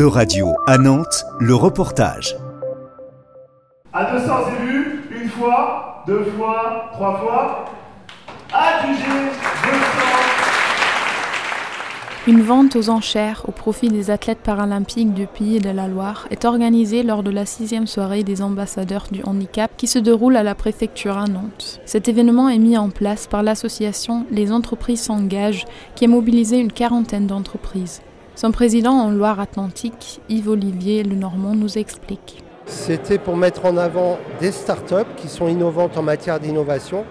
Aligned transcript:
E-Radio 0.00 0.54
à 0.66 0.78
Nantes, 0.78 1.26
le 1.40 1.54
reportage. 1.54 2.34
À 3.92 4.10
200 4.12 4.34
élus, 4.62 5.02
une 5.10 5.28
fois, 5.28 6.02
deux 6.06 6.24
fois, 6.24 6.88
trois 6.94 7.18
fois, 7.18 7.64
adjugé 8.50 9.04
200. 9.04 9.76
Une 12.28 12.40
vente 12.40 12.76
aux 12.76 12.88
enchères 12.88 13.42
au 13.46 13.52
profit 13.52 13.88
des 13.88 14.10
athlètes 14.10 14.38
paralympiques 14.38 15.12
du 15.12 15.26
Pays 15.26 15.58
de 15.58 15.68
la 15.68 15.86
Loire 15.86 16.26
est 16.30 16.46
organisée 16.46 17.02
lors 17.02 17.22
de 17.22 17.30
la 17.30 17.44
sixième 17.44 17.86
soirée 17.86 18.22
des 18.22 18.40
ambassadeurs 18.40 19.08
du 19.12 19.22
handicap 19.24 19.70
qui 19.76 19.86
se 19.86 19.98
déroule 19.98 20.36
à 20.36 20.42
la 20.42 20.54
préfecture 20.54 21.18
à 21.18 21.26
Nantes. 21.26 21.78
Cet 21.84 22.08
événement 22.08 22.48
est 22.48 22.58
mis 22.58 22.78
en 22.78 22.88
place 22.88 23.26
par 23.26 23.42
l'association 23.42 24.24
Les 24.30 24.50
entreprises 24.50 25.02
s'engagent 25.02 25.66
qui 25.94 26.06
a 26.06 26.08
mobilisé 26.08 26.58
une 26.58 26.72
quarantaine 26.72 27.26
d'entreprises. 27.26 28.00
Son 28.36 28.52
président 28.52 28.92
en 28.92 29.10
Loire-Atlantique, 29.10 30.20
Yves-Olivier 30.28 31.02
Lenormand, 31.02 31.54
nous 31.54 31.76
explique. 31.76 32.42
C'était 32.66 33.18
pour 33.18 33.36
mettre 33.36 33.66
en 33.66 33.76
avant 33.76 34.18
des 34.40 34.52
startups 34.52 35.10
qui 35.16 35.28
sont 35.28 35.48
innovantes 35.48 35.98
en 35.98 36.02
matière 36.02 36.40
d'innovation, 36.40 37.04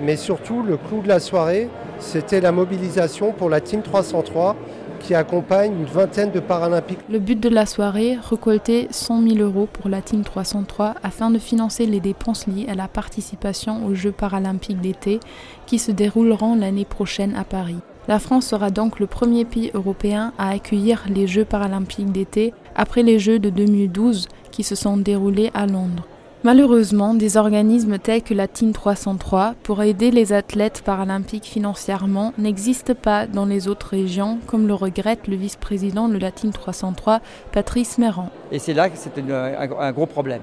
mais 0.00 0.16
surtout 0.16 0.62
le 0.62 0.76
clou 0.76 1.02
de 1.02 1.08
la 1.08 1.20
soirée, 1.20 1.68
c'était 1.98 2.40
la 2.40 2.50
mobilisation 2.50 3.32
pour 3.32 3.48
la 3.48 3.60
Team 3.60 3.82
303 3.82 4.56
qui 4.98 5.14
accompagne 5.14 5.72
une 5.72 5.84
vingtaine 5.84 6.30
de 6.30 6.40
Paralympiques. 6.40 7.00
Le 7.10 7.18
but 7.18 7.38
de 7.38 7.48
la 7.48 7.66
soirée, 7.66 8.18
récolter 8.30 8.88
100 8.90 9.28
000 9.28 9.38
euros 9.38 9.68
pour 9.70 9.90
la 9.90 10.00
Team 10.00 10.22
303 10.22 10.94
afin 11.02 11.30
de 11.30 11.38
financer 11.38 11.86
les 11.86 12.00
dépenses 12.00 12.46
liées 12.46 12.66
à 12.68 12.74
la 12.74 12.88
participation 12.88 13.84
aux 13.84 13.94
Jeux 13.94 14.12
paralympiques 14.12 14.80
d'été 14.80 15.20
qui 15.66 15.78
se 15.78 15.90
dérouleront 15.90 16.54
l'année 16.54 16.84
prochaine 16.84 17.34
à 17.36 17.44
Paris. 17.44 17.78
La 18.08 18.18
France 18.18 18.46
sera 18.46 18.70
donc 18.70 18.98
le 18.98 19.06
premier 19.06 19.44
pays 19.44 19.70
européen 19.74 20.32
à 20.36 20.50
accueillir 20.50 21.04
les 21.08 21.28
Jeux 21.28 21.44
paralympiques 21.44 22.10
d'été 22.10 22.52
après 22.74 23.04
les 23.04 23.20
Jeux 23.20 23.38
de 23.38 23.48
2012 23.48 24.28
qui 24.50 24.64
se 24.64 24.74
sont 24.74 24.96
déroulés 24.96 25.50
à 25.54 25.66
Londres. 25.66 26.06
Malheureusement, 26.44 27.14
des 27.14 27.36
organismes 27.36 28.00
tels 28.00 28.22
que 28.22 28.34
la 28.34 28.48
Team 28.48 28.72
303 28.72 29.54
pour 29.62 29.80
aider 29.84 30.10
les 30.10 30.32
athlètes 30.32 30.82
paralympiques 30.84 31.44
financièrement 31.44 32.32
n'existent 32.36 32.96
pas 33.00 33.28
dans 33.28 33.46
les 33.46 33.68
autres 33.68 33.90
régions, 33.90 34.40
comme 34.48 34.66
le 34.66 34.74
regrette 34.74 35.28
le 35.28 35.36
vice-président 35.36 36.08
de 36.08 36.18
la 36.18 36.32
Team 36.32 36.50
303, 36.50 37.20
Patrice 37.52 37.98
Méran. 37.98 38.30
Et 38.50 38.58
c'est 38.58 38.74
là 38.74 38.90
que 38.90 38.96
c'est 38.98 39.12
un, 39.20 39.92
gros 39.92 40.06
problème. 40.06 40.42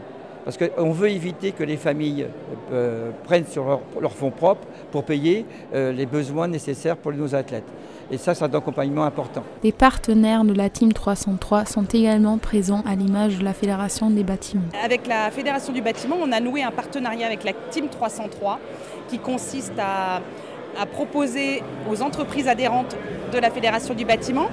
Parce 0.50 0.72
qu'on 0.72 0.90
veut 0.90 1.12
éviter 1.12 1.52
que 1.52 1.64
les 1.64 1.78
familles 1.78 2.26
euh, 2.72 3.12
prennent 3.24 3.46
sur 3.46 3.82
leurs 4.02 4.14
fonds 4.14 4.32
propres 4.32 4.66
pour 4.92 5.04
payer 5.04 5.46
euh, 5.76 5.92
les 5.92 6.08
besoins 6.08 6.48
nécessaires 6.48 6.98
pour 6.98 7.14
nos 7.14 7.36
athlètes. 7.36 7.68
Et 8.10 8.18
ça, 8.18 8.34
c'est 8.34 8.46
un 8.46 8.54
accompagnement 8.56 9.04
important. 9.04 9.44
Les 9.64 9.72
partenaires 9.72 10.44
de 10.44 10.54
la 10.56 10.72
Team 10.72 10.92
303 10.92 11.66
sont 11.66 11.84
également 11.84 12.40
présents 12.40 12.82
à 12.88 12.96
l'image 12.96 13.38
de 13.38 13.44
la 13.44 13.54
Fédération 13.54 14.10
des 14.10 14.24
bâtiments. 14.24 14.64
Avec 14.84 15.06
la 15.06 15.30
Fédération 15.30 15.72
du 15.72 15.84
bâtiment, 15.84 16.16
on 16.20 16.32
a 16.32 16.40
noué 16.40 16.64
un 16.64 16.72
partenariat 16.72 17.28
avec 17.28 17.44
la 17.44 17.54
Team 17.70 17.88
303 17.88 18.58
qui 19.08 19.20
consiste 19.20 19.78
à, 19.78 20.20
à 20.82 20.86
proposer 20.88 21.62
aux 21.88 22.02
entreprises 22.02 22.48
adhérentes 22.48 22.98
de 23.32 23.38
la 23.38 23.52
Fédération 23.52 23.94
du 23.94 24.04
bâtiment 24.04 24.48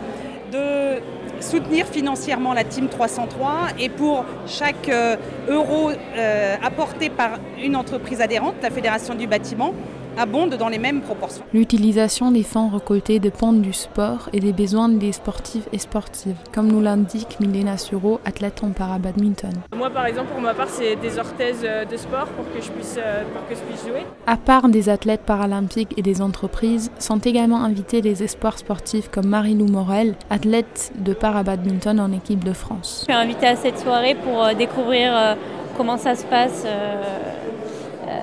de 0.52 1.00
soutenir 1.40 1.86
financièrement 1.86 2.52
la 2.52 2.64
Team 2.64 2.88
303 2.88 3.68
et 3.78 3.88
pour 3.88 4.24
chaque 4.46 4.88
euh, 4.88 5.16
euro 5.48 5.90
euh, 5.90 6.56
apporté 6.62 7.10
par 7.10 7.38
une 7.62 7.76
entreprise 7.76 8.20
adhérente, 8.20 8.54
la 8.62 8.70
Fédération 8.70 9.14
du 9.14 9.26
bâtiment, 9.26 9.74
abonde 10.16 10.54
dans 10.56 10.68
les 10.68 10.78
mêmes 10.78 11.00
proportions. 11.00 11.44
L'utilisation 11.52 12.30
des 12.30 12.42
fonds 12.42 12.68
récoltés 12.68 13.18
dépend 13.18 13.52
du 13.52 13.72
sport 13.72 14.28
et 14.32 14.40
des 14.40 14.52
besoins 14.52 14.88
des 14.88 15.12
sportifs 15.12 15.68
et 15.72 15.78
sportives, 15.78 16.36
comme 16.52 16.68
nous 16.68 16.80
l'indique 16.80 17.38
Milena 17.40 17.76
Suro, 17.78 18.20
athlète 18.24 18.62
en 18.62 18.70
para-badminton. 18.70 19.50
Moi, 19.76 19.90
par 19.90 20.06
exemple, 20.06 20.28
pour 20.32 20.40
ma 20.40 20.54
part, 20.54 20.68
c'est 20.68 20.96
des 20.96 21.18
orthèses 21.18 21.62
euh, 21.64 21.84
de 21.84 21.96
sport 21.96 22.26
pour 22.28 22.44
que, 22.52 22.60
je 22.60 22.70
puisse, 22.70 22.96
euh, 22.98 23.22
pour 23.32 23.46
que 23.48 23.54
je 23.54 23.60
puisse 23.60 23.82
jouer. 23.82 24.04
À 24.26 24.36
part 24.36 24.68
des 24.68 24.88
athlètes 24.88 25.22
paralympiques 25.22 25.94
et 25.96 26.02
des 26.02 26.22
entreprises, 26.22 26.90
sont 26.98 27.18
également 27.18 27.62
invités 27.62 28.00
des 28.00 28.22
espoirs 28.22 28.58
sportifs 28.58 29.08
comme 29.10 29.26
Marie-Lou 29.26 29.66
Morel, 29.66 30.14
athlète 30.30 30.92
de 30.98 31.12
para-badminton 31.12 32.00
en 32.00 32.12
équipe 32.12 32.44
de 32.44 32.52
France. 32.52 33.04
Je 33.08 33.12
suis 33.12 33.20
invitée 33.20 33.46
à 33.46 33.56
cette 33.56 33.78
soirée 33.78 34.14
pour 34.14 34.42
euh, 34.42 34.54
découvrir 34.54 35.36
comment 35.76 35.98
ça 35.98 36.14
se 36.14 36.24
passe 36.24 36.64
euh, 36.64 37.02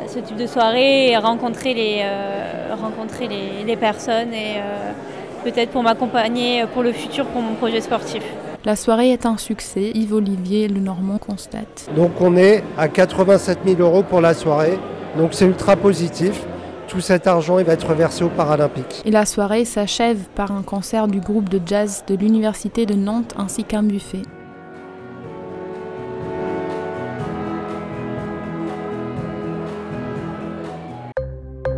ce 0.07 0.19
type 0.19 0.37
de 0.37 0.47
soirée 0.47 1.11
et 1.11 1.17
rencontrer 1.17 1.73
les, 1.73 2.01
euh, 2.03 2.75
rencontrer 2.75 3.27
les, 3.27 3.75
personnes 3.75 4.33
et 4.33 4.57
euh, 4.57 4.91
peut-être 5.43 5.71
pour 5.71 5.83
m'accompagner 5.83 6.65
pour 6.73 6.83
le 6.83 6.91
futur 6.91 7.25
pour 7.27 7.41
mon 7.41 7.55
projet 7.55 7.81
sportif. 7.81 8.23
La 8.65 8.75
soirée 8.75 9.11
est 9.11 9.25
un 9.25 9.37
succès, 9.37 9.91
Yves-Olivier 9.93 10.67
Le 10.67 10.79
Normand 10.79 11.17
constate. 11.17 11.89
Donc 11.95 12.11
on 12.21 12.37
est 12.37 12.63
à 12.77 12.87
87 12.87 13.59
000 13.65 13.81
euros 13.81 14.03
pour 14.03 14.21
la 14.21 14.33
soirée, 14.33 14.77
donc 15.17 15.33
c'est 15.33 15.45
ultra 15.45 15.75
positif. 15.75 16.45
Tout 16.87 17.01
cet 17.01 17.27
argent 17.27 17.59
il 17.59 17.65
va 17.65 17.73
être 17.73 17.93
versé 17.93 18.23
aux 18.23 18.29
Paralympiques. 18.29 19.01
Et 19.05 19.11
la 19.11 19.25
soirée 19.25 19.65
s'achève 19.65 20.19
par 20.35 20.51
un 20.51 20.61
concert 20.61 21.07
du 21.07 21.19
groupe 21.19 21.49
de 21.49 21.59
jazz 21.65 22.03
de 22.07 22.15
l'Université 22.15 22.85
de 22.85 22.93
Nantes 22.93 23.33
ainsi 23.37 23.63
qu'un 23.63 23.83
buffet. 23.83 24.21